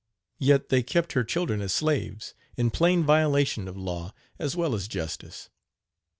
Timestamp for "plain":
2.71-3.03